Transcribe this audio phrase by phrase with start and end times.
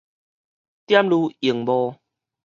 [0.03, 0.03] 點
[1.05, 1.99] 攄螢幕